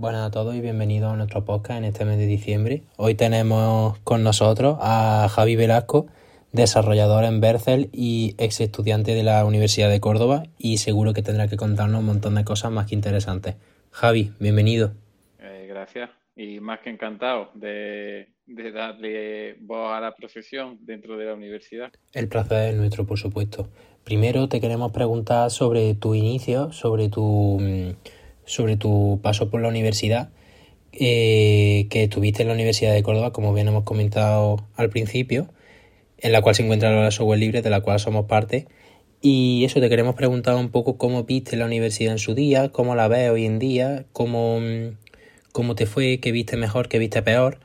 [0.00, 2.84] Buenas a todos y bienvenidos a nuestro podcast en este mes de diciembre.
[2.96, 6.06] Hoy tenemos con nosotros a Javi Velasco,
[6.52, 11.48] desarrollador en Bercel y ex estudiante de la Universidad de Córdoba y seguro que tendrá
[11.48, 13.56] que contarnos un montón de cosas más que interesantes.
[13.90, 14.94] Javi, bienvenido.
[15.38, 21.26] Eh, gracias y más que encantado de, de darle voz a la profesión dentro de
[21.26, 21.92] la universidad.
[22.14, 23.68] El placer es nuestro, por supuesto.
[24.04, 27.90] Primero te queremos preguntar sobre tu inicio, sobre tu mm,
[28.50, 30.30] sobre tu paso por la universidad,
[30.92, 35.48] eh, que estuviste en la Universidad de Córdoba, como bien hemos comentado al principio,
[36.18, 38.66] en la cual se encuentra la software libre, de la cual somos parte.
[39.22, 42.96] Y eso, te queremos preguntar un poco cómo viste la universidad en su día, cómo
[42.96, 44.58] la ves hoy en día, cómo,
[45.52, 47.60] cómo te fue, qué viste mejor, qué viste peor.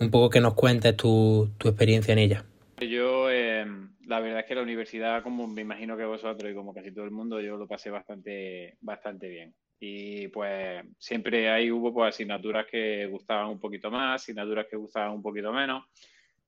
[0.00, 2.44] Un poco que nos cuentes tu, tu experiencia en ella.
[2.80, 3.64] Yo, eh,
[4.06, 7.04] la verdad es que la universidad, como me imagino que vosotros y como casi todo
[7.04, 9.54] el mundo, yo lo pasé bastante, bastante bien.
[9.82, 15.12] Y pues siempre ahí hubo pues, asignaturas que gustaban un poquito más, asignaturas que gustaban
[15.12, 15.86] un poquito menos,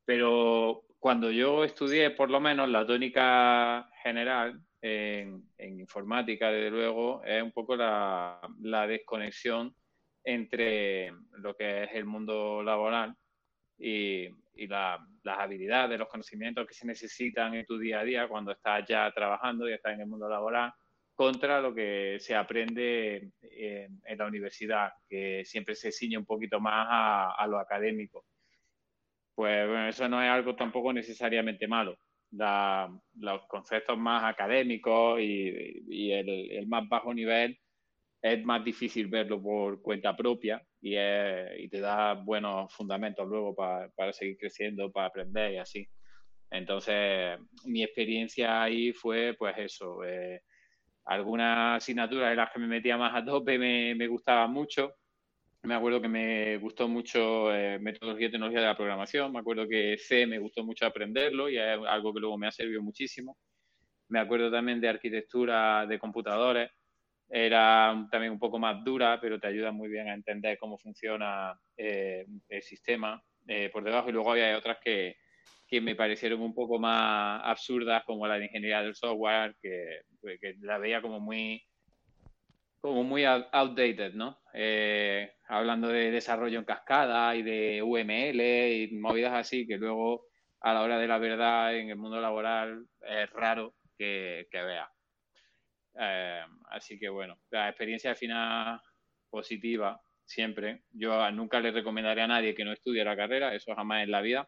[0.05, 7.43] pero cuando yo estudié, por lo menos, la tónica general en, informática, desde luego, es
[7.43, 8.39] un poco la,
[8.87, 9.75] desconexión
[10.23, 13.17] entre lo que es el mundo laboral
[13.79, 18.53] y, y las habilidades, los conocimientos que se necesitan en tu día a día cuando
[18.53, 20.73] estás ya trabajando y estás en el mundo laboral
[21.15, 26.87] contra lo que se aprende en, la universidad, que siempre se ciñe un poquito más
[27.39, 28.25] a, lo académico.
[29.35, 31.99] Pues bueno, eso no es algo tampoco necesariamente malo.
[32.31, 37.59] los conceptos más académicos y, el, más bajo nivel
[38.23, 40.93] es más difícil verlo por cuenta propia y,
[41.69, 45.89] te da buenos fundamentos luego para, seguir creciendo, para aprender y así.
[46.51, 50.43] Entonces, mi experiencia ahí fue pues eso, eh,
[51.05, 54.95] algunas asignaturas en las que me metía más a tope me, me gustaban mucho.
[55.65, 59.33] Me acuerdo que me gustó mucho eh, metodología y tecnología de la programación.
[59.33, 62.53] Me acuerdo que C me gustó mucho aprenderlo y es algo que luego me ha
[62.53, 63.39] servido muchísimo.
[64.09, 66.71] Me acuerdo también de arquitectura de computadores.
[67.29, 71.59] Era también un poco más dura, pero te ayuda muy bien a entender cómo funciona
[71.77, 74.09] eh, el sistema eh, por debajo.
[74.09, 75.17] Y luego había otras que,
[75.73, 80.03] que me parecieron un poco más absurdas, como la de ingeniería del software, que,
[80.61, 81.65] la veía como muy
[82.79, 84.43] como muy outdated, ¿no?
[84.53, 90.27] Eh, hablando de desarrollo en cascada y de UML y movidas así, que luego
[90.61, 94.91] a la hora de la verdad en el mundo laboral es raro que, vea.
[95.99, 98.79] Eh, así que bueno, la experiencia al final
[99.31, 100.83] positiva siempre.
[100.91, 104.21] Yo nunca le recomendaré a nadie que no estudie la carrera, eso jamás en la
[104.21, 104.47] vida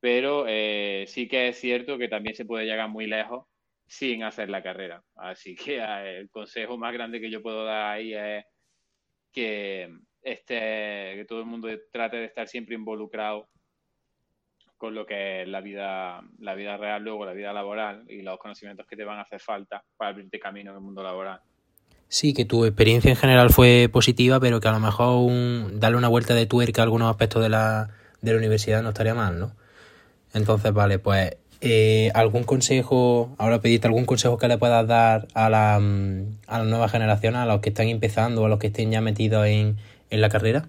[0.00, 3.46] pero eh, sí que es cierto que también se puede llegar muy lejos
[3.86, 5.02] sin hacer la carrera.
[5.16, 8.44] Así que eh, el consejo más grande que yo puedo dar ahí es
[9.32, 9.90] que,
[10.22, 10.54] este,
[11.16, 13.48] que todo el mundo trate de estar siempre involucrado
[14.76, 18.38] con lo que es la vida, la vida real, luego la vida laboral y los
[18.38, 21.40] conocimientos que te van a hacer falta para abrirte camino en el mundo laboral.
[22.06, 25.30] Sí, que tu experiencia en general fue positiva, pero que a lo mejor
[25.78, 27.90] darle una vuelta de tuerca a algunos aspectos de la,
[28.22, 29.52] de la universidad no estaría mal, ¿no?
[30.34, 35.50] Entonces, vale, pues eh, algún consejo, ahora pediste algún consejo que le puedas dar a
[35.50, 38.92] la, mm, a la nueva generación, a los que están empezando, a los que estén
[38.92, 39.76] ya metidos en,
[40.10, 40.68] en la carrera.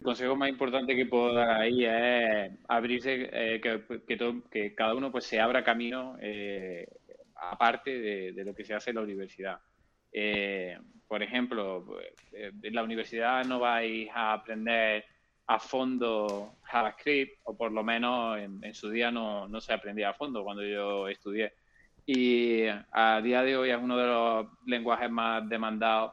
[0.00, 3.82] El consejo más importante que puedo dar ahí es abrirse, eh, que,
[4.50, 6.88] que, cada uno pues se abra camino eh,
[7.36, 9.58] aparte de, de, lo que se hace en la universidad.
[11.06, 11.84] por ejemplo,
[12.32, 15.04] en la universidad no vais a aprender
[15.48, 20.14] a fondo JavaScript, o por lo menos en, su día no, no, se aprendía a
[20.14, 21.54] fondo cuando yo estudié.
[22.04, 26.12] Y a día de hoy es uno de los lenguajes más demandados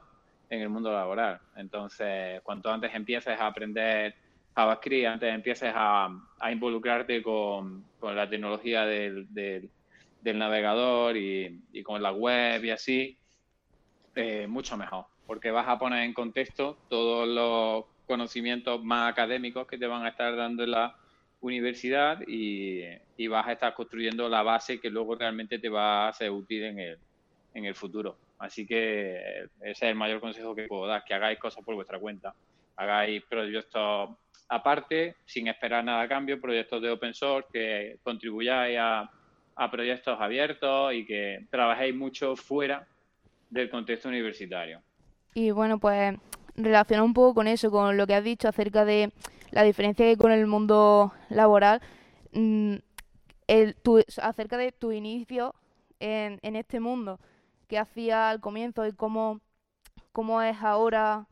[0.50, 1.42] en el mundo laboral.
[1.58, 4.16] Entonces, cuanto antes empieces a aprender
[4.56, 6.10] JavaScript, antes empieces a,
[6.40, 9.70] a involucrarte con, con, la tecnología del, del,
[10.24, 13.18] navegador y, y, con la web y así,
[14.16, 19.78] eh, mucho mejor, porque vas a poner en contexto todos los conocimientos más académicos que
[19.78, 20.96] te van a estar dando la
[21.42, 22.84] universidad y,
[23.28, 26.80] vas a estar construyendo la base que luego realmente te va a ser útil en
[26.80, 26.98] el,
[27.54, 28.18] en el futuro.
[28.38, 32.00] Así que ese es el mayor consejo que puedo dar, que hagáis cosas por vuestra
[32.00, 32.34] cuenta.
[32.76, 34.10] Hagáis proyectos
[34.50, 39.10] aparte, sin esperar nada a cambio, proyectos de open source, que contribuyáis a,
[39.56, 42.88] a proyectos abiertos y que trabajéis mucho fuera
[43.50, 44.82] del contexto universitario.
[45.34, 46.16] Y bueno, pues
[46.56, 49.12] relaciona un poco con eso, con lo que has dicho acerca de
[49.52, 51.82] la diferencia que con el mundo laboral,
[52.34, 52.76] mm,
[54.22, 55.54] acerca de tu inicio
[56.00, 57.20] en, en este mundo,
[57.68, 59.42] que hacía al comienzo y cómo,
[60.12, 61.28] cómo es ahora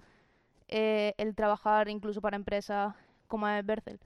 [0.75, 2.95] eh, el trabajar incluso para empresas
[3.27, 3.99] como es Bercel?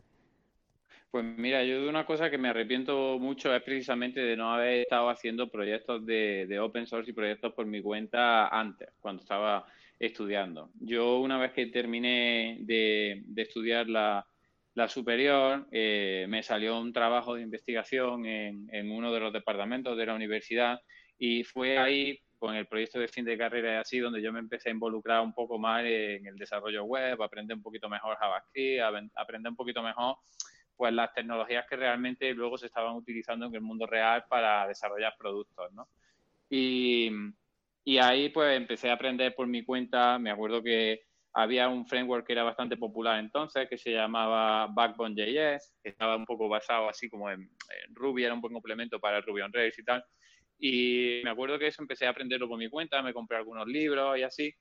[1.11, 4.81] Pues mira, yo de una cosa que me arrepiento mucho es precisamente de no haber
[4.81, 9.65] estado haciendo proyectos de, open source y proyectos por mi cuenta antes, cuando estaba
[9.99, 10.71] estudiando.
[10.79, 14.25] Yo una vez que terminé de, estudiar la,
[14.87, 20.05] superior, eh, me salió un trabajo de investigación en, en, uno de los departamentos de
[20.05, 20.79] la universidad
[21.17, 24.39] y fue ahí con el proyecto de fin de carrera y así, donde yo me
[24.39, 29.11] empecé a involucrar un poco más en el desarrollo web, aprender un poquito mejor JavaScript,
[29.15, 30.17] aprender un poquito mejor
[30.77, 35.15] pues las tecnologías que realmente luego se estaban utilizando en el mundo real para desarrollar
[35.17, 35.89] productos, ¿no?
[36.49, 37.11] Y,
[37.87, 42.27] y ahí pues empecé a aprender por mi cuenta, me acuerdo que había un framework
[42.27, 47.07] que era bastante popular entonces, que se llamaba Backbone.js, que estaba un poco basado así
[47.07, 47.49] como en,
[47.91, 50.03] Ruby, era un buen complemento para Ruby on Rails y tal.
[50.59, 54.17] Y me acuerdo que eso empecé a aprenderlo por mi cuenta, me compré algunos libros
[54.17, 54.53] y así.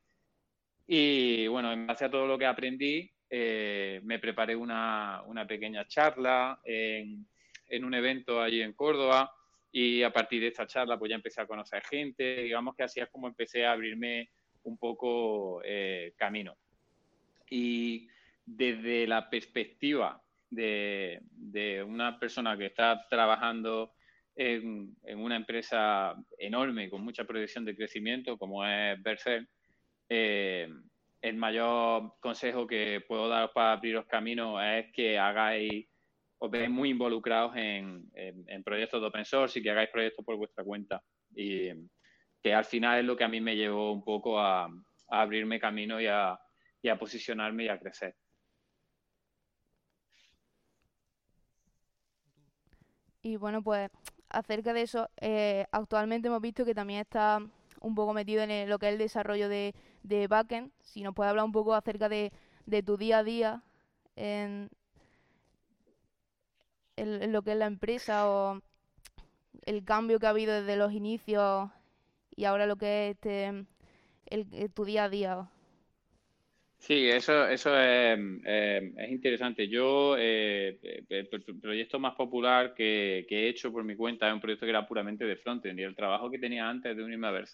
[0.87, 5.85] Y bueno, en base a todo lo que aprendí, eh, me preparé una, una pequeña
[5.89, 7.27] charla en,
[7.83, 9.35] un evento allí en Córdoba
[9.73, 13.01] y a partir de esta charla pues ya empecé a conocer gente, digamos que así
[13.01, 14.31] es como empecé a abrirme
[14.63, 16.57] un poco eh, camino.
[17.49, 18.09] Y
[18.45, 20.21] desde la perspectiva
[20.51, 23.93] de, de, una persona que está trabajando
[24.35, 29.49] en, en, una empresa enorme con mucha proyección de crecimiento como es Bercel,
[30.09, 30.69] eh,
[31.21, 35.87] el mayor consejo que puedo dar para abriros caminos es que hagáis,
[36.39, 38.11] os veáis muy involucrados en,
[38.65, 41.03] proyectos de open source y que hagáis proyectos por vuestra cuenta.
[41.35, 41.71] Y
[42.43, 44.69] que al final es lo que a mí me llevó un poco a,
[45.09, 46.39] abrirme camino y a,
[46.99, 48.15] posicionarme y a crecer.
[53.23, 53.91] Y bueno, pues
[54.29, 57.41] acerca de eso, eh, actualmente hemos visto que también está
[57.81, 60.73] un poco metido en lo que es el desarrollo de, de backend.
[60.81, 62.33] Si nos puede hablar un poco acerca de,
[62.85, 63.63] tu día a día
[64.15, 64.71] en,
[66.97, 68.61] lo que es la empresa o
[69.65, 71.71] el cambio que ha habido desde los inicios
[72.35, 73.65] y ahora lo que es este,
[74.27, 75.49] el, tu día a día.
[76.79, 79.67] Sí, eso, eso es, eh, es interesante.
[79.67, 80.79] Yo, eh,
[81.09, 81.29] el
[81.61, 85.25] proyecto más popular que, he hecho por mi cuenta es un proyecto que era puramente
[85.25, 87.45] de frontend y el trabajo que tenía antes de unirme a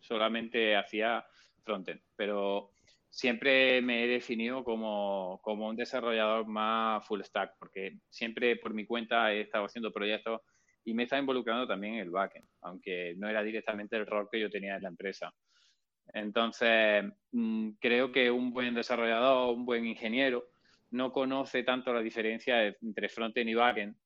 [0.00, 1.24] solamente hacía
[1.62, 2.70] frontend, pero
[3.10, 8.86] siempre me he definido como, como un desarrollador más full stack, porque siempre por mi
[8.86, 10.40] cuenta he estado haciendo proyectos
[10.84, 14.28] y me he estado involucrando también en el backend, aunque no era directamente el rol
[14.30, 15.34] que yo tenía en la empresa.
[16.12, 20.48] Entonces, mm, creo que un buen desarrollador, un buen ingeniero,
[20.90, 23.96] no conoce tanto la diferencia entre frontend y backend,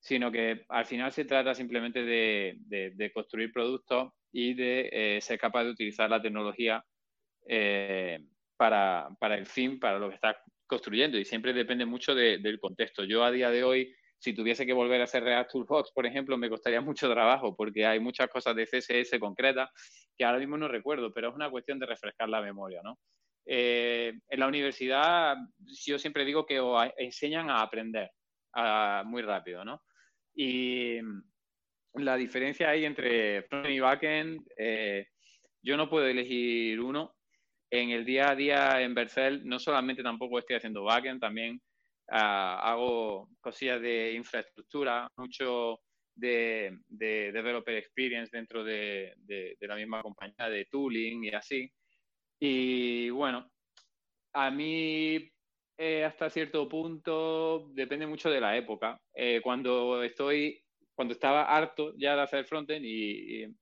[0.00, 5.64] sino que al final se trata simplemente de, construir productos y de eh, ser capaz
[5.64, 6.84] de utilizar la tecnología
[7.48, 8.18] eh,
[8.56, 10.36] para, el fin, para lo que estás
[10.66, 11.18] construyendo.
[11.18, 13.04] Y siempre depende mucho del contexto.
[13.04, 16.36] Yo a día de hoy si tuviese que volver a hacer React Toolbox, por ejemplo,
[16.36, 19.70] me costaría mucho trabajo porque hay muchas cosas de CSS concretas
[20.16, 22.98] que ahora mismo no recuerdo, pero es una cuestión de refrescar la memoria, ¿no?
[23.48, 25.36] Eh, en la universidad
[25.86, 26.60] yo siempre digo que
[26.96, 28.10] enseñan a aprender
[29.04, 29.82] muy rápido, ¿no?
[30.34, 30.98] Y
[31.94, 35.06] la diferencia ahí entre front y backend, eh,
[35.62, 37.14] yo no puedo elegir uno.
[37.70, 41.60] En el día a día en Bercel no solamente tampoco estoy haciendo backend, también
[42.08, 45.80] Ah, hago cosillas de infraestructura, mucho
[46.14, 49.14] de, developer experience dentro de,
[49.60, 51.72] la misma compañía de tooling y así.
[52.40, 53.50] Y bueno,
[54.34, 55.30] a mí
[55.78, 59.00] eh, hasta cierto punto depende mucho de la época.
[59.14, 60.62] Eh, cuando estoy,
[60.94, 63.56] cuando estaba harto ya de hacer frontend y, y,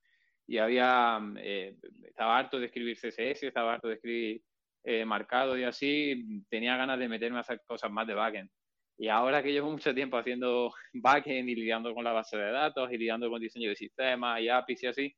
[0.59, 4.43] había, eh, estaba harto de escribir CSS, estaba harto de escribir
[4.85, 8.51] eh, marcado y así, tenía ganas de meterme a hacer cosas más de backend.
[8.99, 12.93] Y ahora que llevo mucho tiempo haciendo backend y lidiando con la base de datos
[12.93, 15.17] y lidiando con diseño de sistemas y APIs y así,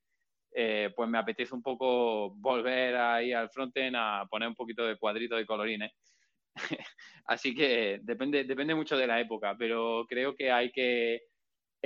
[0.54, 4.96] eh, pues me apetece un poco volver ahí al frontend a poner un poquito de
[4.96, 5.92] cuadritos de colorines.
[7.26, 11.22] así que depende, depende mucho de la época, pero creo que hay que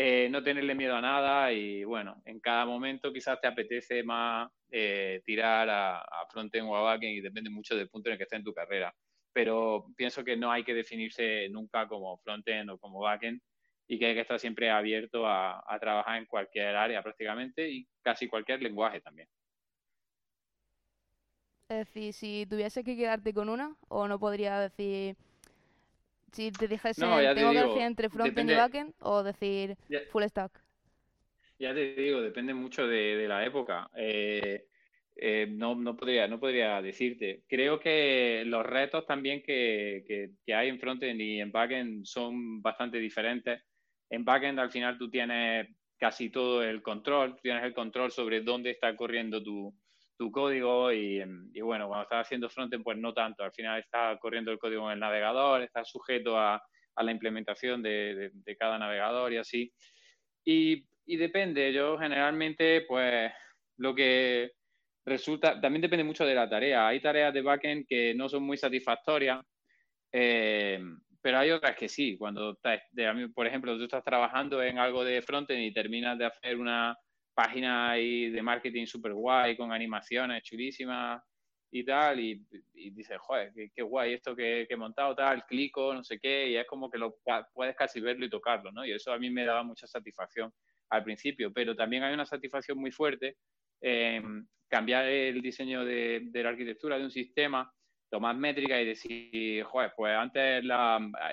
[0.03, 4.51] eh, no tenerle miedo a nada y bueno, en cada momento quizás te apetece más
[4.71, 8.19] eh, tirar a, a frontend o a backend y depende mucho del punto en el
[8.19, 8.95] que estés en tu carrera.
[9.31, 13.43] Pero pienso que no hay que definirse nunca como frontend o como backend
[13.87, 18.27] y que hay que estar siempre abierto a, trabajar en cualquier área prácticamente y casi
[18.27, 19.29] cualquier lenguaje también.
[21.69, 25.17] Es decir, si tuviese que quedarte con una, o no podría decir,
[26.33, 29.77] si te dijese, tengo que elegir entre frontend y backend, o decir
[30.11, 30.53] full stack.
[31.59, 33.91] Ya te digo, depende mucho de, la época.
[33.95, 34.67] Eh,
[35.15, 37.43] que no, no, podría, no podría decirte.
[37.47, 42.63] Creo que los retos también que, que, que hay en frontend y en backend son
[42.63, 43.63] bastante diferentes.
[44.09, 45.69] En backend al final tú tienes
[45.99, 49.75] casi todo el control, tienes el control sobre dónde está corriendo tu,
[50.21, 51.23] tu código y,
[51.55, 54.87] y, bueno, cuando estás haciendo frontend pues no tanto, al final está corriendo el código
[54.89, 56.63] en el navegador, está sujeto a,
[56.95, 59.73] a la implementación de, de, de, cada navegador y así.
[60.45, 63.33] Y, y depende, yo generalmente pues
[63.79, 64.51] lo que
[65.07, 66.87] resulta, también depende mucho de la tarea.
[66.89, 69.43] Hay tareas de backend que no son muy satisfactorias,
[70.13, 70.83] eh,
[71.23, 72.19] pero hay otras que sí.
[72.19, 72.59] Cuando,
[73.35, 76.95] por ejemplo, tú estás trabajando en algo de frontend y terminas de hacer una
[77.41, 81.23] página ahí de marketing super guay con animaciones chulísimas
[81.73, 82.45] y tal, y,
[82.91, 86.67] dices, joder, qué, guay esto que, he montado, tal, clico, no sé qué, y es
[86.67, 87.17] como que lo
[87.55, 88.85] puedes casi verlo y tocarlo, ¿no?
[88.85, 90.53] Y eso a mí me daba mucha satisfacción
[90.91, 93.37] al principio, pero también hay una satisfacción muy fuerte
[93.81, 94.21] eh,
[94.69, 97.73] cambiar el diseño de, la arquitectura de un sistema,
[98.11, 100.65] tomar métrica y decir, joder, pues antes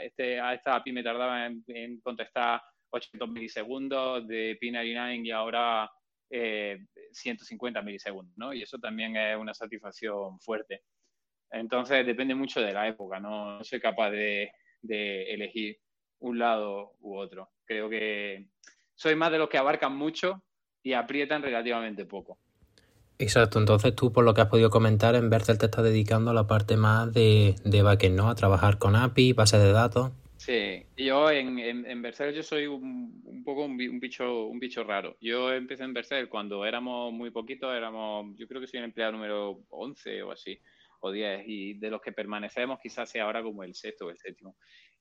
[0.03, 2.61] este, a esta API me tardaba en, en contestar
[2.91, 5.89] 800 milisegundos de P99 y ahora
[6.29, 6.79] eh,
[7.11, 8.53] 150 milisegundos, ¿no?
[8.53, 10.81] Y eso también es una satisfacción fuerte.
[11.51, 14.51] Entonces depende mucho de la época, no, no soy capaz de,
[14.83, 15.77] elegir
[16.19, 17.49] un lado u otro.
[17.65, 18.49] Creo que
[18.95, 20.43] soy más de los que abarcan mucho
[20.83, 22.37] y aprietan relativamente poco.
[23.19, 26.33] Exacto, entonces tú por lo que has podido comentar en Bercel te estás dedicando a
[26.33, 28.29] la parte más de, de backend, ¿no?
[28.29, 30.11] A trabajar con API, bases de datos.
[30.47, 34.81] Sí, yo en, en, en Bercel yo soy un, un poco un, bicho un bicho
[34.81, 35.17] raro.
[35.19, 39.11] Yo empecé en Bercel cuando éramos muy poquitos, éramos, yo creo que soy el empleado
[39.11, 40.57] número 11 o así,
[41.01, 44.17] o 10, y de los que permanecemos quizás sea ahora como el sexto o el
[44.17, 44.55] séptimo.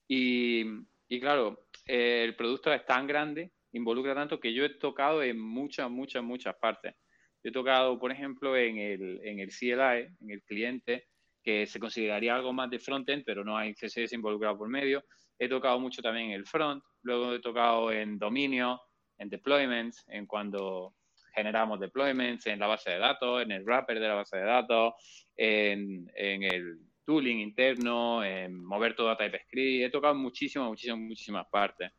[0.09, 0.65] Y,
[1.07, 5.39] y claro, eh, el producto es tan grande, involucra tanto que yo he tocado en
[5.39, 6.97] muchas, muchas, muchas partes.
[7.45, 11.07] Yo he tocado, por ejemplo, en el, en el CLI, en el cliente,
[11.41, 15.05] que se consideraría algo más de frontend, pero no hay CSS involucrado por medio.
[15.39, 18.81] He tocado mucho también en el front, luego he tocado en dominio,
[19.19, 20.95] en deployments, en cuando
[21.35, 24.95] generamos deployments, en la base de datos, en el wrapper de la base de datos,
[25.37, 29.85] en, el tooling interno, en mover todo a TypeScript.
[29.85, 31.93] He tocado muchísimas, muchísimas, muchísimas partes.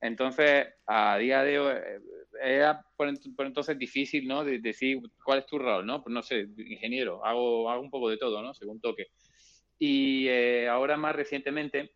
[0.00, 1.74] Entonces, a día de hoy,
[2.40, 4.44] era por, entonces difícil, ¿no?
[4.44, 6.02] De decir cuál es tu rol, ¿no?
[6.02, 8.54] Pues no sé, ingeniero, hago, hago un poco de todo, ¿no?
[8.54, 9.08] Según toque.
[9.78, 11.90] Y eh, ahora más recientemente, en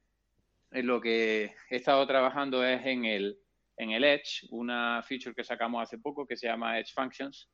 [0.72, 3.38] lo que he estado trabajando es en el,
[3.76, 7.50] en el Edge, una feature que sacamos hace poco que se llama Edge Functions.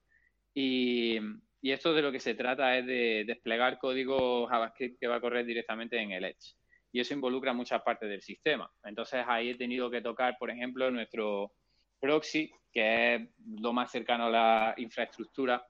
[0.54, 1.18] Y,
[1.60, 5.20] y esto de lo que se trata es de desplegar código JavaScript que va a
[5.20, 6.56] correr directamente en el Edge
[6.92, 8.70] y eso involucra muchas partes del sistema.
[8.84, 11.52] Entonces ahí he tenido que tocar, por ejemplo, nuestro
[12.00, 13.28] proxy, que es
[13.60, 15.64] lo más cercano a la infraestructura.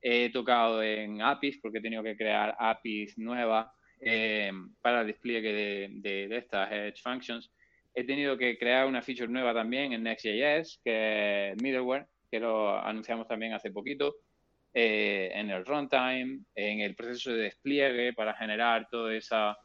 [0.00, 3.68] He tocado en APIs porque he tenido que crear APIs nuevas
[4.00, 4.50] eh,
[4.80, 7.50] para despliegue de, de, de, estas Edge Functions.
[7.94, 12.78] He tenido que crear una feature nueva también en Next.js, que es middleware, que lo
[12.78, 14.16] anunciamos también hace poquito.
[14.74, 19.56] Eh, en el runtime, en el proceso de despliegue para generar toda esa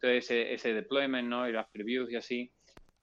[0.00, 1.48] ese, ese deployment, ¿no?
[1.48, 2.52] Y las previews y así.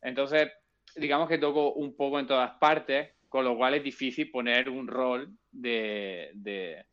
[0.02, 0.50] Entonces,
[0.96, 4.88] digamos que toco un poco en todas partes, con lo cual es difícil poner un
[4.88, 6.86] rol de, de,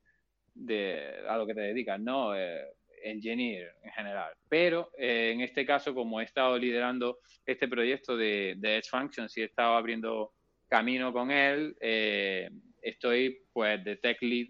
[0.54, 2.36] de a lo que te dedicas, ¿no?
[2.36, 2.64] Eh,
[3.10, 4.32] engineer en general.
[4.48, 9.42] Pero eh, en este caso, como he estado liderando este proyecto de, Edge Functions y
[9.42, 10.32] he estado abriendo
[10.68, 12.50] camino con él, eh,
[12.82, 14.48] estoy pues de tech lead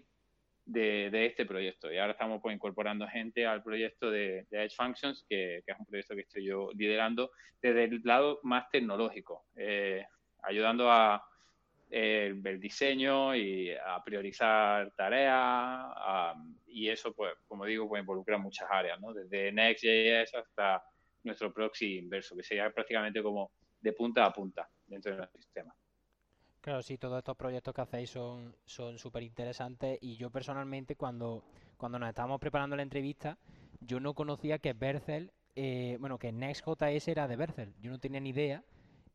[0.65, 1.91] de, de, este proyecto.
[1.91, 5.79] Y ahora estamos pues, incorporando gente al proyecto de, de Edge Functions, que, que, es
[5.79, 10.03] un proyecto que estoy yo liderando desde el lado más tecnológico, eh,
[10.43, 11.23] ayudando a
[11.89, 15.33] eh, el diseño y a priorizar tareas.
[15.35, 16.35] A,
[16.67, 19.13] y eso, pues, como digo, pues involucra muchas áreas, ¿no?
[19.13, 20.83] Desde Next.js hasta
[21.23, 25.73] nuestro proxy inverso, que sería prácticamente como de punta a punta dentro del sistema.
[26.61, 31.43] Claro, sí, todos estos proyectos que hacéis son son súper interesantes y yo personalmente cuando,
[31.77, 33.37] cuando nos estábamos preparando la entrevista,
[33.79, 38.19] yo no conocía que Bercel, eh, bueno, que Next.js era de Bercel, yo no tenía
[38.19, 38.63] ni idea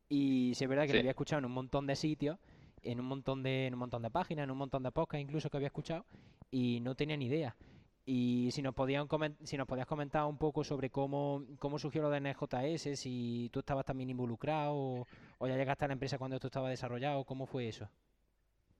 [0.08, 0.94] y sí es verdad que sí.
[0.94, 2.38] lo había escuchado en un montón de sitios,
[2.82, 5.50] en un montón de, en un montón de páginas, en un montón de podcasts incluso
[5.50, 6.04] que había escuchado
[6.50, 7.56] y no tenía ni idea.
[8.04, 9.06] Y si nos, podían
[9.44, 13.60] si nos podías comentar un poco sobre cómo, cómo surgió lo de NextJS, si tú
[13.60, 15.06] estabas también involucrado o,
[15.38, 17.88] o, ya llegaste a la empresa cuando esto estaba desarrollado, ¿cómo fue eso?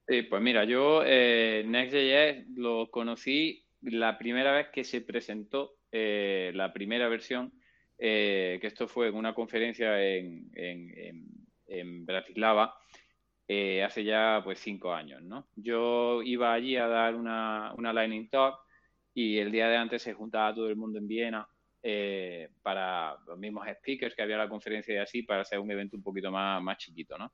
[0.09, 6.51] Sí, pues mira, yo eh, Next.js lo conocí la primera vez que se presentó eh,
[6.55, 7.53] la primera versión,
[7.99, 11.27] eh, que esto fue en una conferencia en, en, en,
[11.67, 12.75] en Bratislava,
[13.49, 15.47] eh, hace ya pues cinco años, ¿no?
[15.57, 18.59] Yo iba allí a dar una, una Lightning Talk
[19.15, 21.47] y el día de antes se juntaba todo el mundo en Viena
[21.83, 25.97] eh, para los mismos speakers que había la conferencia y así, para hacer un evento
[25.97, 27.33] un poquito más, más chiquito, ¿no?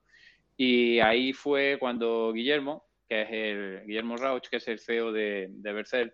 [0.57, 5.49] Y ahí fue cuando Guillermo, que es el Guillermo Rauch, que es el CEO de,
[5.51, 6.13] de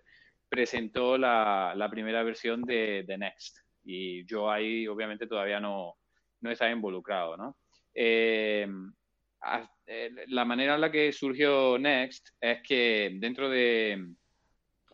[0.48, 3.58] presentó la, la, primera versión de, de, Next.
[3.84, 5.94] Y yo ahí obviamente todavía no,
[6.40, 7.56] no estaba involucrado, ¿no?
[7.94, 8.66] Eh,
[10.28, 14.06] la manera en la que surgió Next es que dentro de,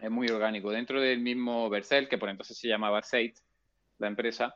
[0.00, 3.34] es muy orgánico, dentro del mismo Vercel, que por entonces se llamaba Sate,
[3.98, 4.54] la empresa,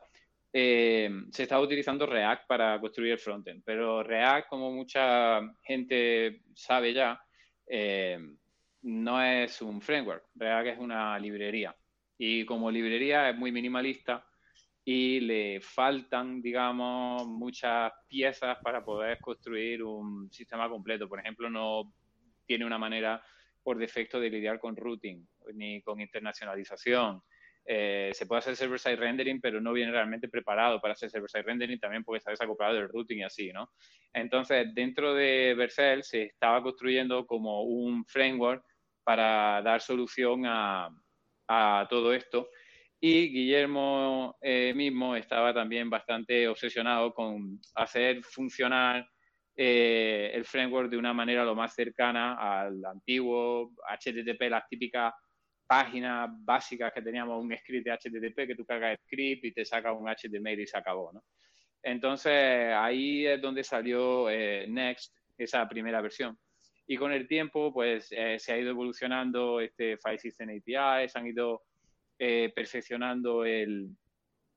[0.53, 6.93] eh, se estaba utilizando React para construir el frontend, pero React, como mucha gente sabe
[6.93, 7.21] ya,
[7.67, 8.19] eh,
[8.83, 11.75] no es un framework, React es una librería.
[12.17, 14.25] Y como librería es muy minimalista,
[14.85, 21.09] y le faltan, digamos, muchas piezas para poder construir un sistema completo.
[21.09, 21.93] Por ejemplo, no
[22.45, 23.23] tiene una manera
[23.63, 27.23] por defecto de lidiar con routing ni con internacionalización.
[27.67, 31.81] Eh, se puede hacer server-side rendering, pero no viene realmente preparado para hacer server-side rendering
[31.81, 33.71] también porque está desacoplado del routing y así, ¿no?
[34.13, 38.63] Entonces, dentro de Vercel se estaba construyendo como un framework
[39.03, 40.91] para dar solución a,
[41.49, 42.51] a todo esto
[43.01, 49.07] y Guillermo eh, mismo estaba también bastante obsesionado con hacer funcionar
[49.55, 55.13] eh, el framework de una manera lo más cercana al antiguo HTTP, las típicas
[55.67, 59.93] páginas básicas que teníamos, un script de HTTP que tú cargas script y te saca
[59.93, 61.23] un HTML y se acabó, ¿no?
[61.83, 66.39] Entonces ahí es donde salió eh, Next, esa primera versión.
[66.87, 71.27] Y con el tiempo, pues se ha ido evolucionando este File System API, se han
[71.27, 71.63] ido
[72.19, 73.91] eh, perfeccionando el,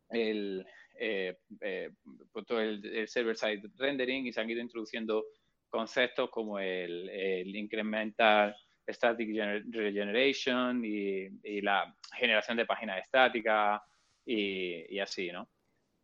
[0.09, 0.65] el,
[0.99, 1.91] eh, eh,
[2.31, 5.25] pues el, server-side rendering y se han ido introduciendo
[5.69, 8.55] conceptos como el, el incremental
[8.87, 9.29] static
[9.69, 13.81] regeneration y, la generación de páginas estáticas
[14.25, 15.49] y, y así, ¿no?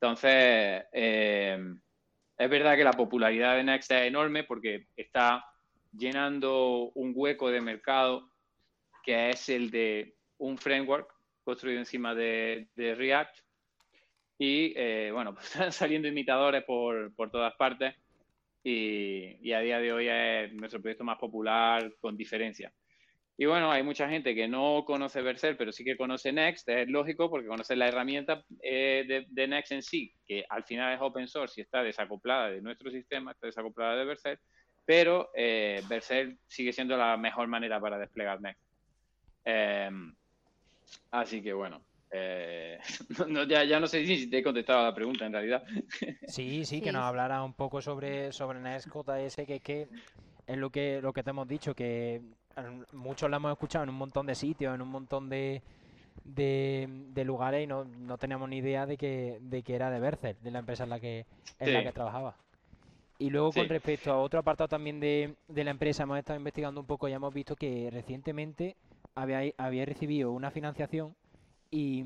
[0.01, 5.45] Entonces, es verdad que la popularidad de Next es enorme porque está
[5.93, 8.29] llenando un hueco de mercado
[9.03, 11.12] que es el de un framework
[11.43, 13.37] construido encima de, React.
[14.37, 17.95] Y eh, bueno, pues están saliendo imitadores por, por todas partes.
[18.63, 22.71] Y, a día de hoy es nuestro proyecto más popular con diferencia.
[23.35, 26.69] Y bueno, hay mucha gente que no conoce Vercel, pero sí que conoce Next.
[26.69, 31.01] Es lógico porque conoce la herramienta eh, de, Next en sí, que al final es
[31.01, 34.39] open source y está desacoplada de nuestro sistema, está desacoplada de Vercel.
[34.85, 35.81] Pero eh,
[36.45, 38.61] sigue siendo la mejor manera para desplegar Next.
[39.45, 39.89] Eh,
[41.11, 41.81] Así que bueno,
[42.15, 42.79] eh,
[43.49, 45.63] ya, no sé si te he contestado a la pregunta en realidad.
[46.27, 49.87] Sí, sí, que nos hablara un poco sobre, sobre NextJS, que es que
[50.47, 52.21] es lo que, lo que te hemos dicho, que
[52.91, 55.61] muchos lo hemos escuchado en un montón de sitios, en un montón de,
[56.23, 60.37] de, lugares y no, no teníamos ni idea de que, de que era de Bercer,
[60.37, 61.25] de la empresa en la que,
[61.59, 62.35] en la que trabajaba.
[63.19, 66.81] Y luego con respecto a otro apartado también de, de la empresa, hemos estado investigando
[66.81, 68.75] un poco y hemos visto que recientemente
[69.15, 71.15] había, recibido una financiación
[71.69, 72.03] y,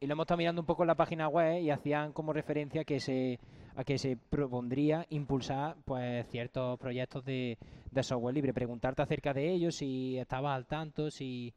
[0.00, 2.84] y, lo hemos estado mirando un poco en la página web y hacían como referencia
[2.84, 3.38] que se,
[3.76, 7.58] a que se propondría impulsar pues ciertos proyectos de,
[7.90, 8.54] de software libre.
[8.54, 11.52] Preguntarte acerca de ellos, si estabas al tanto, si,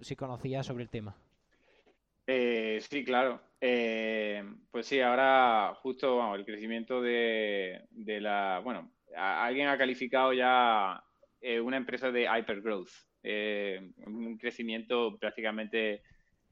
[0.00, 1.16] si conocías sobre el tema.
[2.26, 3.40] Eh, sí, claro.
[3.60, 8.60] Eh, pues sí, ahora justo el crecimiento de, de la...
[8.62, 11.02] Bueno, alguien ha calificado ya
[11.40, 16.02] eh, una empresa de hypergrowth eh, un crecimiento prácticamente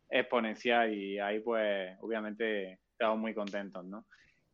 [0.08, 4.06] exponencial y ahí pues obviamente estamos muy contentos, ¿no?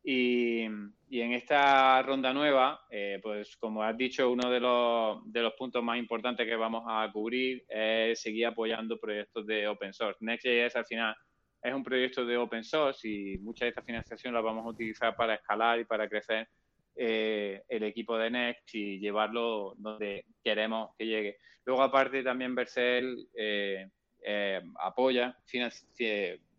[0.03, 5.53] Y, en esta ronda nueva, eh, pues como has dicho, uno de los, de los
[5.53, 10.17] puntos más importantes que vamos a cubrir es seguir apoyando proyectos de open source.
[10.23, 11.15] Next.js al final
[11.61, 15.15] es un proyecto de open source y mucha de esta financiación la vamos a utilizar
[15.15, 16.47] para escalar y para crecer
[16.95, 21.37] eh, el equipo de Next y llevarlo donde queremos que llegue.
[21.65, 23.89] Luego, aparte, también Vercel eh,
[24.23, 25.37] eh, apoya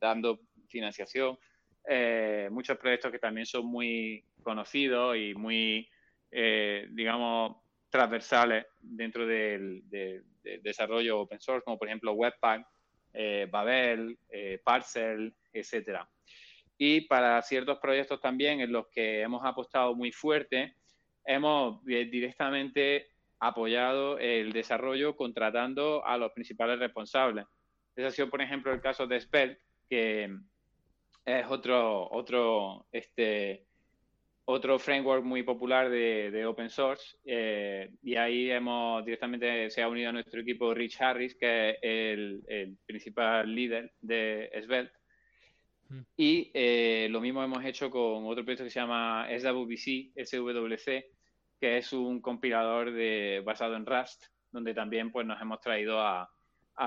[0.01, 1.38] dando financiación.
[2.51, 5.88] muchos proyectos que también son muy conocidos y muy,
[6.31, 7.57] digamos,
[7.90, 9.83] transversales dentro del,
[10.62, 12.66] desarrollo open source, como por ejemplo Webpack,
[13.51, 14.18] Babel,
[14.64, 16.09] Parcel, etcétera
[16.85, 20.75] y para ciertos proyectos también en los que hemos apostado muy fuerte,
[21.25, 23.07] hemos eh, directamente
[23.38, 27.47] apoyado el desarrollo contratando a los principales responsables.
[27.95, 30.29] Ese ha sido, por ejemplo, el caso de Spell, que
[31.25, 33.64] es otro, otro este,
[34.45, 37.16] otro framework muy popular de, open source.
[37.25, 41.79] Eh, y ahí hemos directamente se ha unido a nuestro equipo Rich Harris, que es
[41.81, 45.02] el, principal líder de Svelte.
[46.16, 51.05] Y eh, lo mismo hemos hecho con otro proyecto que se llama SWC, SWC,
[51.61, 56.28] que es un compilador de, basado en Rust, donde también pues, nos hemos traído a,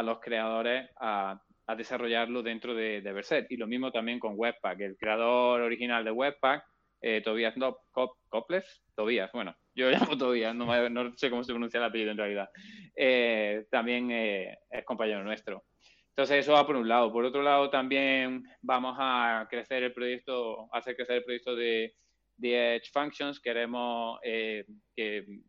[0.04, 1.42] los creadores a,
[1.78, 3.48] desarrollarlo dentro de, de.
[3.50, 4.80] Y lo mismo también con Webpack.
[4.82, 6.64] El creador original de Webpack
[7.08, 7.78] eh, Tobias no,
[8.96, 12.50] Tobias, bueno, yo llamo Tobias, no, no, sé cómo se pronuncia el apellido en realidad,
[12.96, 15.64] eh, también eh, es compañero nuestro.
[16.16, 17.12] Entonces eso va por un lado.
[17.12, 21.94] Por otro lado también vamos a crecer el proyecto, hacer crecer el proyecto de,
[22.42, 23.42] Edge Functions.
[23.42, 24.64] Queremos que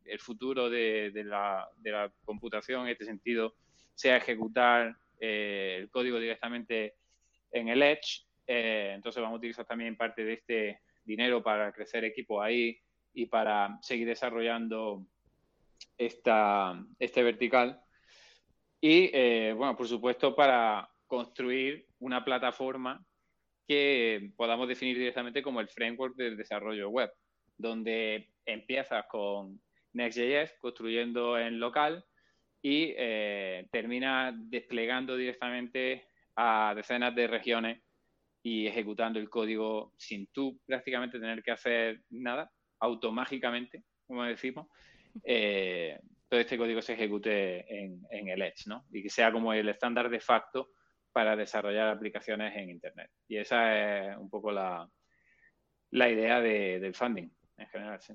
[0.05, 3.55] el futuro de, la, de, la, computación en este sentido
[3.95, 6.95] sea ejecutar el código directamente
[7.53, 8.27] en el Edge.
[8.45, 12.77] entonces vamos a utilizar también parte de este dinero para crecer equipo ahí
[13.15, 15.07] y para seguir desarrollando
[15.97, 17.86] esta, este vertical.
[18.89, 23.05] Y, eh, bueno, por supuesto, para construir una plataforma
[23.67, 27.11] que podamos definir directamente como el framework del desarrollo web,
[27.59, 29.61] donde empiezas con
[29.93, 32.05] Next.js construyendo en local
[32.63, 37.83] y eh, termina desplegando directamente a decenas de regiones
[38.45, 44.69] y ejecutando el código sin tú prácticamente tener que hacer nada, automágicamente, como decimos,
[45.25, 48.85] eh, todo este código se ejecute en, el Edge, ¿no?
[48.91, 50.71] Y que sea como el estándar de facto
[51.13, 53.11] para desarrollar aplicaciones en Internet.
[53.29, 54.89] Y esa es un poco la,
[55.91, 58.15] la idea del funding en general, sí.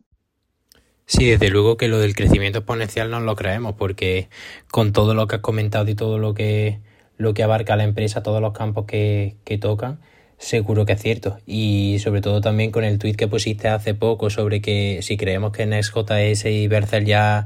[1.06, 4.30] Sí, desde luego que lo del crecimiento exponencial no lo creemos, porque
[4.70, 6.80] con todo lo que has comentado y todo lo que,
[7.18, 10.00] lo que abarca la empresa, todos los campos que, que tocan,
[10.42, 11.38] Seguro que es cierto.
[11.46, 15.52] Y sobre todo también con el tweet que pusiste hace poco sobre que si creemos
[15.52, 17.46] que NextJS y Bercel ya,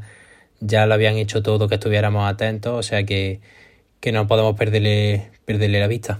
[0.59, 3.39] ya lo habían hecho todo, que estuviéramos atentos, o sea que,
[4.11, 6.19] no podemos perderle, perderle la vista.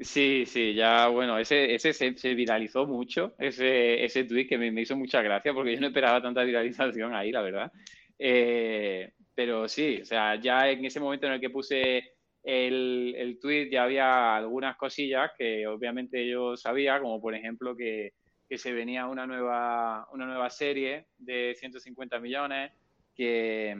[0.00, 4.96] Sí, sí, ya, bueno, ese, ese se, viralizó mucho, ese, ese tweet que me, hizo
[4.96, 7.72] mucha gracia porque yo no esperaba tanta viralización ahí, la verdad.
[8.18, 13.38] Eh, pero sí, o sea, ya en ese momento en el que puse el, el
[13.38, 18.12] tweet ya había algunas cosillas que obviamente yo sabía, como por ejemplo que,
[18.48, 22.72] que se venía una nueva, una nueva serie de 150 millones,
[23.16, 23.76] que,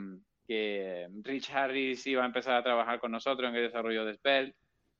[0.46, 4.54] que Rich Harris iba a empezar a trabajar con nosotros en el desarrollo de Spell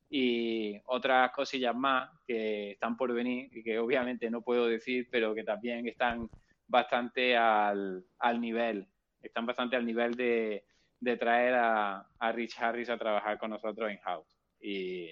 [0.09, 5.35] y otras cosillas más que están por venir y que obviamente no puedo decir, pero
[5.35, 6.29] que también están
[6.67, 8.87] bastante al, al nivel,
[9.21, 10.63] están bastante al nivel de,
[10.99, 14.27] de traer a, Rich Harris a trabajar con nosotros en house.
[14.59, 15.09] Y,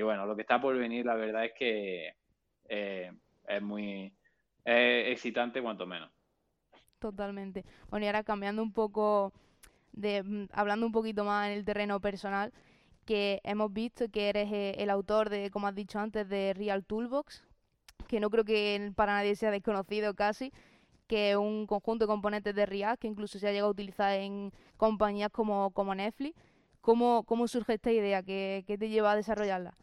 [0.00, 2.14] bueno, lo que está por venir, la verdad es que
[2.68, 3.12] eh,
[3.48, 4.12] es muy
[4.64, 6.10] excitante, cuanto menos.
[6.98, 7.64] Totalmente.
[7.90, 9.32] Bueno, y ahora cambiando un poco,
[9.92, 12.52] de mm, hablando un poquito más en el terreno personal,
[13.04, 16.84] que hemos visto que eres eh, el autor de, como has dicho antes, de Real
[16.84, 17.44] Toolbox,
[18.08, 20.52] que no creo que para nadie sea desconocido casi
[21.08, 24.12] que es un conjunto de componentes de React que incluso se ha llegado a utilizar
[24.12, 26.36] en compañías como, como Netflix.
[26.82, 28.22] ¿Cómo, ¿Cómo surge esta idea?
[28.22, 29.74] ¿Qué, te lleva a desarrollarla?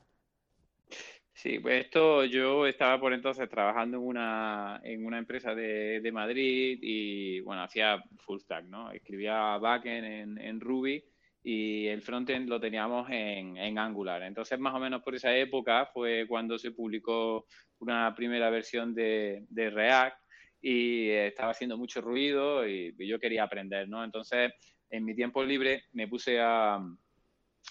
[1.35, 6.11] Sí, pues esto yo estaba por entonces trabajando en una, en una empresa de, de
[6.13, 8.89] Madrid y bueno, hacía full stack, ¿no?
[8.91, 11.03] Escribía backend en, en Ruby
[11.43, 14.23] y el frontend lo teníamos en, en, Angular.
[14.23, 17.45] Entonces, más o menos por esa época fue cuando se publicó
[17.79, 20.17] una primera versión de, de React
[20.61, 24.03] y estaba haciendo mucho ruido y, yo quería aprender, ¿no?
[24.03, 24.53] Entonces,
[24.89, 26.79] en mi tiempo libre me puse a,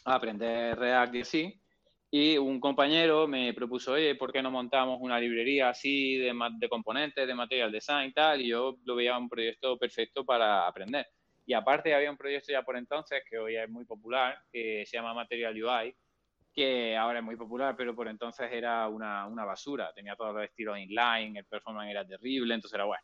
[0.05, 1.63] aprender React y así,
[2.17, 6.69] y un compañero me propuso, oye, ¿por qué no montamos una librería así de, de
[6.69, 8.41] componentes, de material design y tal?
[8.41, 11.09] Y yo lo veía un proyecto perfecto para aprender.
[11.45, 14.97] Y aparte había un proyecto ya por entonces, que hoy es muy popular, que se
[14.97, 15.97] llama Material UI,
[16.53, 19.93] que ahora es muy popular, pero por entonces era una, una basura.
[19.93, 23.03] Tenía todos los estilos inline, el performance era terrible, entonces era bueno.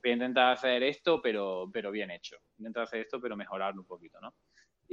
[0.00, 2.36] Voy a intentar hacer esto, pero, pero bien hecho.
[2.58, 4.32] Intentar hacer esto, pero mejorarlo un poquito, ¿no?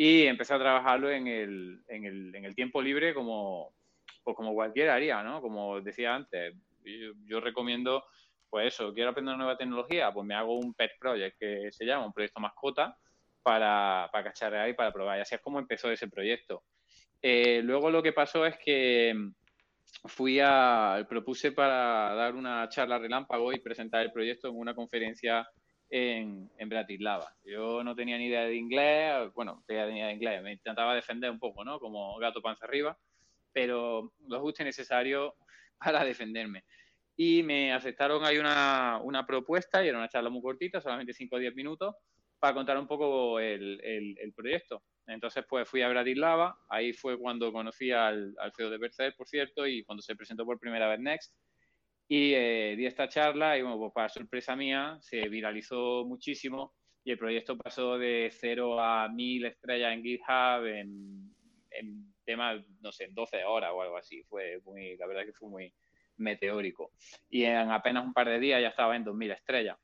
[0.02, 3.74] Y empecé a trabajarlo en el, en el, en el tiempo libre como,
[4.24, 5.42] pues como cualquiera haría, ¿no?
[5.42, 6.56] Como decía antes,
[7.26, 8.06] yo, recomiendo,
[8.50, 11.84] pues eso, quiero aprender una nueva tecnología, pues me hago un pet project que se
[11.84, 12.98] llama, un proyecto mascota,
[13.44, 15.18] para, para cacharrear y para probar.
[15.18, 16.64] Y así es como empezó ese proyecto.
[17.22, 19.34] Eh, luego lo que pasó es que mm,
[20.08, 25.46] fui a, propuse para dar una charla relámpago y presentar el proyecto en una conferencia
[25.90, 27.36] en, en Bratislava.
[27.44, 30.96] Yo no tenía ni idea de inglés, bueno, tenía ni idea de inglés, me intentaba
[30.96, 31.80] defender un poco, ¿no?
[31.80, 32.98] Como gato panza arriba,
[33.52, 35.36] pero lo justo y necesario
[35.80, 36.64] para defenderme.
[37.16, 41.36] y me aceptaron ahí una, una propuesta y era una charla muy cortita, solamente 5
[41.36, 41.96] o 10 minutos,
[42.40, 44.84] para contar un poco el, el, proyecto.
[45.08, 49.28] Entonces, pues fui a Bratislava, ahí fue cuando conocí al, al CEO de Bercer, por
[49.28, 51.36] cierto, y cuando se presentó por primera vez Next.
[52.10, 57.12] Y eh, di esta charla y, bueno, pues para sorpresa mía, se viralizó muchísimo y
[57.12, 61.34] el proyecto pasó de 0 a 1000 estrellas en GitHub en,
[61.70, 64.24] en temas, no sé, en 12 horas o algo así.
[64.24, 65.74] Fue muy, la verdad que fue muy
[66.18, 66.92] meteórico.
[67.30, 69.78] Y en apenas un par de días ya estaba en 2000 estrellas.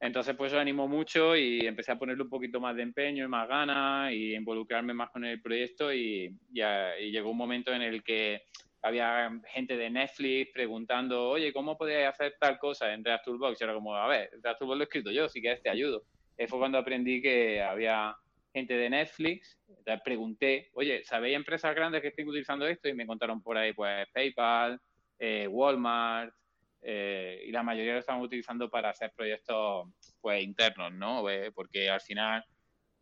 [0.00, 3.28] Entonces, pues eso animó mucho y empecé a ponerle un poquito más de empeño y
[3.28, 8.42] más ganas y involucrarme más con el proyecto y, llegó un momento en el que
[8.84, 13.60] había gente de Netflix preguntando, oye, ¿cómo podía hacer tal cosa en React Toolbox?
[13.60, 16.02] Y era como, a ver, React Toolbox lo he escrito yo, si quieres te ayudo.
[16.36, 18.14] Y fue cuando aprendí que había
[18.52, 19.58] gente de Netflix,
[20.04, 22.88] pregunté, oye, ¿sabéis empresas grandes que estén utilizando esto?
[22.88, 24.78] Y me contaron por ahí, pues, PayPal,
[25.18, 26.34] eh, Walmart,
[26.82, 29.88] eh, y la mayoría lo están utilizando para hacer proyectos
[30.20, 31.26] pues internos, ¿no?
[31.30, 32.44] Eh, porque al final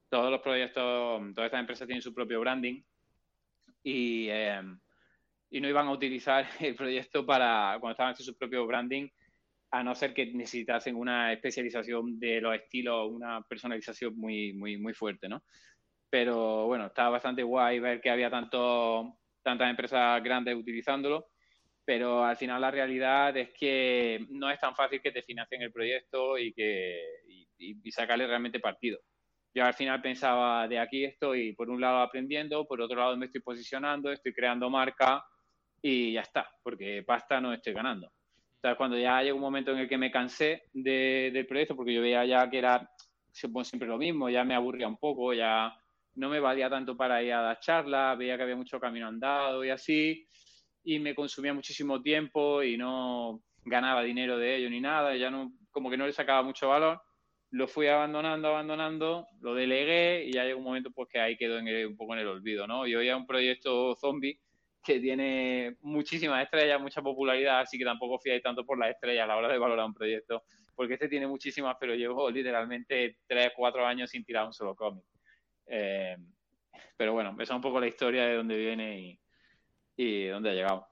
[0.08, 2.80] todos los proyectos, todas estas empresas tienen su propio branding
[3.82, 4.28] y,
[5.52, 9.08] y no iban a utilizar el proyecto para cuando estaban haciendo su propio branding
[9.70, 14.92] a no ser que necesitasen una especialización de los estilos, una personalización muy, muy, muy
[14.92, 15.42] fuerte, ¿no?
[16.10, 21.28] Pero bueno, estaba bastante guay ver que había tanto, tantas empresas grandes utilizándolo
[21.84, 25.72] pero al final la realidad es que no es tan fácil que te financien el
[25.72, 27.00] proyecto y, que,
[27.58, 29.00] y, sacarle realmente partido.
[29.54, 33.26] Yo al final pensaba, de aquí estoy por un lado aprendiendo, por otro lado me
[33.26, 35.24] estoy posicionando, estoy creando marca
[35.82, 38.12] y ya está, porque pasta no estoy ganando.
[38.64, 42.00] O cuando ya llegó un momento en el que me cansé del proyecto, porque yo
[42.00, 42.88] veía ya que era
[43.32, 45.74] siempre lo mismo, ya me aburría un poco, ya
[46.14, 49.64] no me valía tanto para ir a dar charlas, veía que había mucho camino andado
[49.64, 50.28] y así,
[50.84, 55.52] y me consumía muchísimo tiempo y no ganaba dinero de ello ni nada, ya no,
[55.72, 57.00] como que no le sacaba mucho valor,
[57.50, 61.58] lo fui abandonando, abandonando, lo delegué y ya llegó un momento pues que ahí quedó
[61.58, 62.86] en un poco en el olvido, ¿no?
[62.86, 64.38] Y hoy es un proyecto zombie
[64.82, 69.26] que tiene muchísimas estrellas, mucha popularidad, así que tampoco fiáis tanto por las estrellas a
[69.28, 73.86] la hora de valorar un proyecto, porque este tiene muchísimas, pero llevo literalmente 3, 4
[73.86, 75.04] años sin tirar un solo cómic.
[75.66, 76.16] Eh,
[76.96, 79.20] pero bueno, esa es un poco la historia de dónde viene y,
[79.96, 80.86] y dónde ha llegado.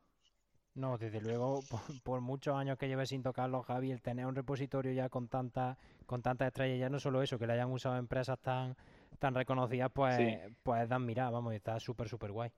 [0.74, 1.61] No, desde luego,
[2.05, 5.76] por, muchos años que lleve sin tocarlo, Javi, el tener un repositorio ya con tantas
[6.07, 8.76] con tantas estrellas, ya no solo eso, que le hayan usado empresas tan
[9.18, 12.50] tan reconocidas, pues, pues dan mira, vamos, está súper, súper guay.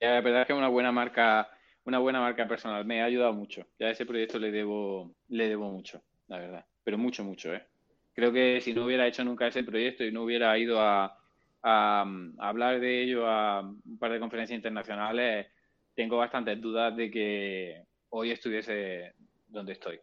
[0.00, 1.50] La verdad es que es una buena marca,
[1.84, 3.66] una buena marca personal, me ha ayudado mucho.
[3.78, 7.66] Ya a ese proyecto le debo, le debo mucho, la verdad, pero mucho, mucho, ¿eh?
[8.14, 11.18] Creo que si no hubiera hecho nunca ese proyecto y no hubiera ido a,
[11.62, 12.06] a,
[12.38, 15.48] hablar de ello a un par de conferencias internacionales,
[15.94, 19.14] tengo bastantes dudas de que hoy estuviese
[19.48, 20.00] donde estoy.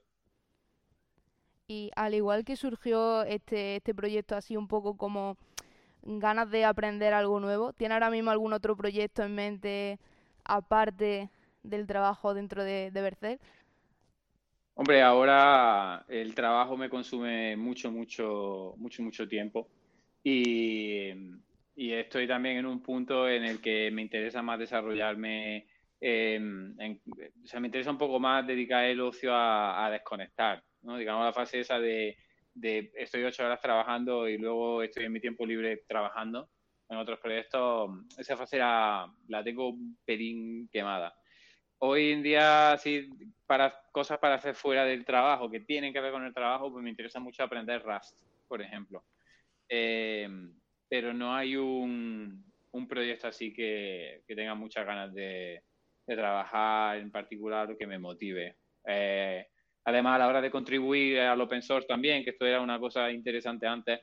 [1.68, 5.38] Y al igual que surgió este, este proyecto así un poco como
[6.04, 10.00] ganas de aprender algo nuevo, ¿tiene ahora mismo algún otro proyecto en mente
[10.44, 11.30] aparte
[11.64, 13.40] del trabajo dentro de, de?
[14.76, 19.70] Hombre, ahora el trabajo me consume mucho, mucho, mucho, mucho tiempo.
[20.24, 21.12] Y
[21.76, 25.68] estoy también en un punto en el que me interesa más desarrollarme,
[26.00, 26.76] en,
[27.44, 30.98] o sea, me interesa un poco más dedicar el ocio a, desconectar, ¿no?
[30.98, 32.18] Digamos la fase esa de,
[32.54, 36.50] de, estoy ocho horas trabajando y luego estoy en mi tiempo libre trabajando
[36.90, 41.14] en otros proyectos, esa fase la, la tengo un pelín quemada.
[41.80, 43.10] Hoy en día, sí,
[43.46, 46.84] para cosas para hacer fuera del trabajo, que tienen que ver con el trabajo, pues
[46.84, 49.04] me interesa mucho aprender Rust, por ejemplo.
[49.68, 50.30] Eh,
[50.88, 55.64] pero no hay un, un proyecto así que, que, tenga muchas ganas de,
[56.06, 58.58] de, trabajar en particular que me motive.
[58.86, 59.48] Eh,
[59.86, 63.12] además, a la hora de contribuir al open source también, que esto era una cosa
[63.12, 64.02] interesante antes,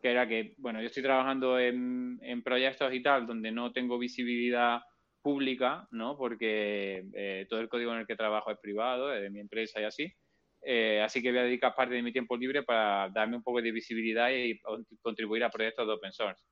[0.00, 3.98] que era que, bueno, yo estoy trabajando en, en proyectos y tal donde no tengo
[3.98, 4.80] visibilidad
[5.22, 6.18] pública, ¿no?
[6.18, 9.80] Porque eh, todo el código en el que trabajo es privado, es de mi empresa
[9.80, 10.12] y así.
[10.60, 13.62] Eh, así que voy a dedicar parte de mi tiempo libre para darme un poco
[13.62, 14.60] de visibilidad y
[15.00, 16.42] contribuir a proyectos de open source.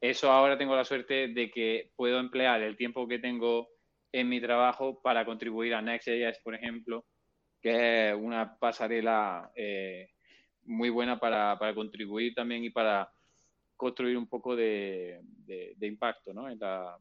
[0.00, 3.68] Eso ahora tengo la suerte de que puedo emplear el tiempo que tengo
[4.12, 7.04] en mi trabajo para contribuir a Next.js, por ejemplo,
[7.66, 10.10] que es una pasarela eh,
[10.66, 13.10] muy buena para, contribuir también y para
[13.74, 15.20] construir un poco de,
[15.80, 16.48] impacto ¿no?
[16.48, 16.96] en, la,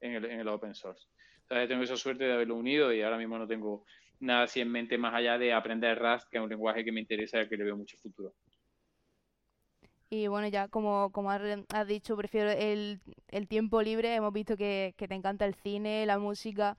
[0.00, 1.08] en, el, en, el, open source.
[1.40, 3.86] Entonces, tengo esa suerte de haberlo unido y ahora mismo no tengo
[4.20, 7.00] nada así en mente más allá de aprender Rust, que es un lenguaje que me
[7.00, 8.34] interesa y que le veo mucho futuro.
[10.10, 14.14] Y bueno, ya como, como has, dicho, prefiero el, el, tiempo libre.
[14.14, 16.76] Hemos visto que, que, te encanta el cine, la música.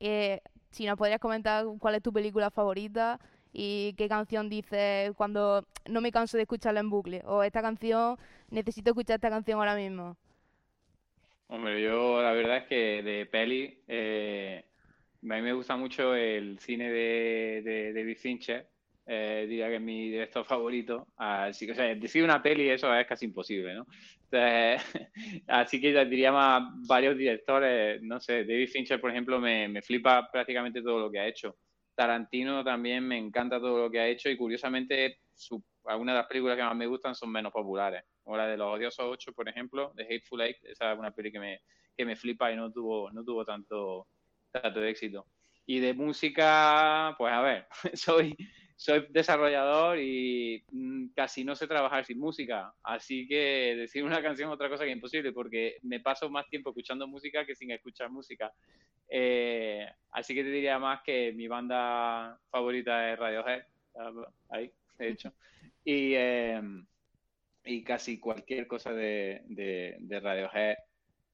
[0.00, 0.40] Eh,
[0.74, 3.20] si nos podrías comentar cuál es tu película favorita
[3.52, 7.22] y qué canción dices cuando no me canso de escucharla en bucle.
[7.26, 8.18] O esta canción,
[8.50, 10.16] necesito escuchar esta canción ahora mismo.
[11.46, 14.64] Hombre, yo la verdad es que de peli, eh,
[15.22, 18.66] a mí me gusta mucho el cine de, de, David Fincher.
[19.06, 21.08] Eh, diría que es mi director favorito.
[21.16, 23.86] Así que, o sea, decir una peli, eso es casi imposible, ¿no?
[25.46, 28.02] así que diría más varios directores.
[28.02, 31.56] No sé, David Fincher, por ejemplo, me, me flipa prácticamente todo lo que ha hecho.
[31.94, 35.18] Tarantino también me encanta todo lo que ha hecho y curiosamente
[35.84, 38.02] algunas de las películas que más me gustan son menos populares.
[38.24, 41.30] O la de Los Odiosos 8, por ejemplo, de Hateful Eight, esa es una peli
[41.30, 41.60] que me,
[41.96, 44.08] que me flipa y no tuvo, no tuvo tanto,
[44.50, 45.26] tanto éxito.
[45.66, 48.36] Y de música, pues a ver, soy,
[48.84, 54.50] soy desarrollador y mm, casi no sé trabajar sin música, así que decir una canción
[54.50, 57.70] es otra cosa que es imposible porque me paso más tiempo escuchando música que sin
[57.70, 58.52] escuchar música.
[59.08, 63.62] Eh, así que te diría más que mi banda favorita es Radiohead,
[64.50, 65.32] ahí, de hecho,
[65.82, 66.86] y, em,
[67.64, 70.76] y casi cualquier cosa de, de, Radiohead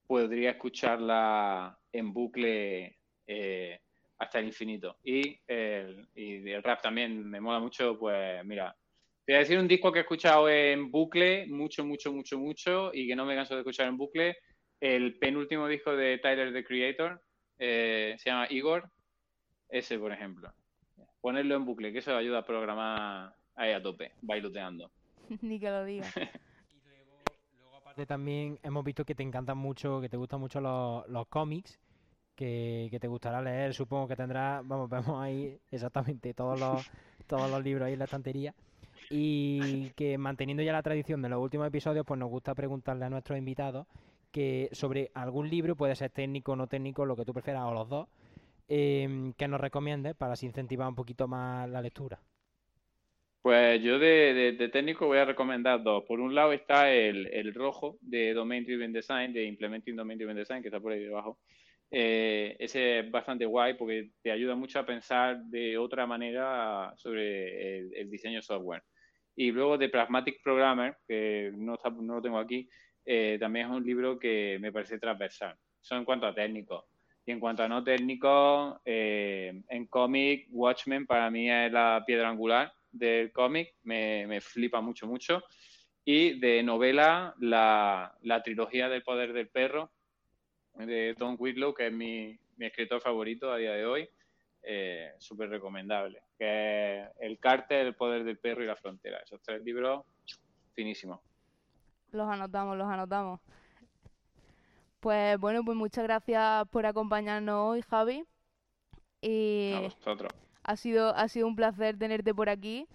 [0.06, 2.96] podría escucharla en bucle.
[3.26, 3.80] Eh,
[4.20, 4.98] hasta el infinito.
[5.02, 8.76] Y el, y el rap también me mola mucho, pues mira,
[9.24, 12.90] te voy a decir un disco que he escuchado en bucle mucho, mucho, mucho, mucho
[12.92, 14.36] y que no me canso de escuchar en bucle.
[14.78, 17.20] El penúltimo disco de Tyler, the Creator,
[17.58, 18.90] eh, se llama Igor.
[19.70, 20.52] Ese, por ejemplo.
[21.20, 24.90] Ponerlo en bucle, que eso ayuda a programar ahí a tope, bailoteando.
[25.40, 26.06] Ni que lo diga.
[26.74, 27.22] y luego,
[27.58, 31.26] luego, aparte, también hemos visto que te encantan mucho, que te gustan mucho los, los
[31.28, 31.79] cómics
[32.40, 33.74] que, te gustará leer.
[33.74, 36.90] Supongo que tendrás, vamos, vemos ahí exactamente todos los,
[37.26, 38.54] todos los libros ahí en la estantería.
[39.10, 43.10] Y que manteniendo ya la tradición de los últimos episodios, pues nos gusta preguntarle a
[43.10, 43.86] nuestros invitados
[44.30, 47.74] que sobre algún libro, puede ser técnico o no técnico, lo que tú prefieras, o
[47.74, 48.08] los dos,
[48.68, 52.20] em, que nos recomiendes para así incentivar un poquito más la lectura.
[53.42, 56.04] Pues yo de, técnico voy a recomendar dos.
[56.04, 60.36] Por un lado está el, el rojo de Domain Driven Design, de Implementing Domain Driven
[60.36, 61.38] Design, que está por ahí debajo.
[61.92, 67.78] Eh, ese es bastante guay porque te ayuda mucho a pensar de otra manera sobre
[68.00, 68.82] el, diseño software.
[69.34, 72.68] Y luego de Pragmatic Programmer, que no, no lo tengo aquí,
[73.04, 75.56] eh, también es un libro que me parece transversal.
[75.82, 76.88] Eso en cuanto a técnico.
[77.24, 82.28] Y en cuanto a no técnico, eh, en cómic, Watchmen para mí es la piedra
[82.28, 85.42] angular del cómic, me, me, flipa mucho, mucho.
[86.04, 89.92] Y de novela, la, la trilogía del poder del perro,
[90.74, 94.08] de Tom Whitlow, que es mi, escritor favorito a día de hoy.
[94.62, 96.22] Eh, súper recomendable.
[96.38, 99.18] Que es El cártel, El poder del perro y la frontera.
[99.18, 100.04] Esos tres libros,
[100.74, 101.20] finísimos.
[102.12, 103.40] Los anotamos, los anotamos.
[105.00, 108.24] Pues bueno, pues muchas gracias por acompañarnos hoy, Javi.
[109.22, 110.32] Y a vosotros.
[110.62, 112.86] Ha sido, ha sido un placer tenerte por aquí.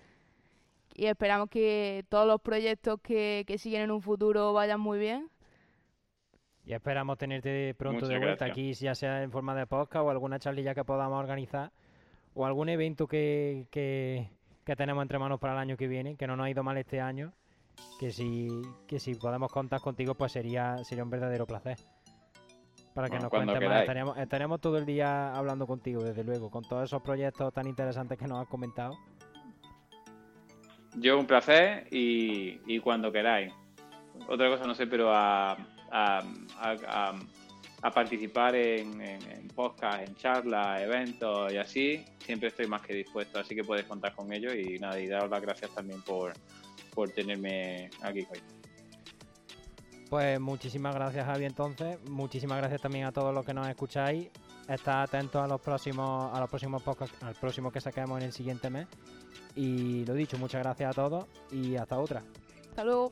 [0.93, 5.29] Y esperamos que todos los proyectos que, que siguen en un futuro vayan muy bien.
[6.65, 10.39] Y esperamos tenerte pronto de vuelta aquí, ya sea en forma de podcast o alguna
[10.39, 11.71] charlilla que podamos organizar
[12.33, 14.27] o algún evento que, que,
[14.75, 16.99] tenemos entre manos para el año que viene, que no nos ha ido mal este
[16.99, 17.33] año,
[17.99, 18.47] que si,
[18.87, 21.77] que si podemos contar contigo, pues sería, sería un verdadero placer.
[22.93, 24.17] Para que nos cuentes más.
[24.17, 28.25] Estaríamos todo el día hablando contigo, desde luego, con todos esos proyectos tan interesantes que
[28.25, 28.97] nos has comentado.
[30.97, 33.53] Yo un placer y, y cuando queráis.
[34.29, 35.57] Otra cosa no sé, pero a
[35.91, 36.23] a,
[37.93, 43.39] participar en, en, podcast, en charlas, eventos y así, siempre estoy más que dispuesto.
[43.39, 46.33] Así que puedes contar con ellos y nada, y daros las gracias también por,
[46.93, 48.39] por tenerme aquí hoy.
[50.09, 54.29] Pues muchísimas gracias Javi entonces, muchísimas gracias también a todos los que nos escucháis.
[54.67, 58.33] Estad atentos a los próximos, a los próximos podcasts, al próximo que saquemos en el
[58.33, 58.87] siguiente mes.
[59.55, 62.23] Y lo dicho, muchas gracias a todos y hasta otra.
[62.77, 63.11] Hasta.